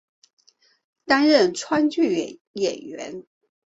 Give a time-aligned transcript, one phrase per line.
[1.05, 3.23] 担任川剧演员。